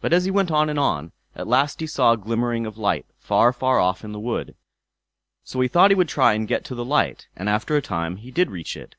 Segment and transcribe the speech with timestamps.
[0.00, 3.04] But as he went on and on, at last he saw a glimmering of light
[3.18, 4.56] far far off in the wood.
[5.44, 8.16] So he thought he would try and get to the light; and after a time
[8.16, 8.94] he did reach it.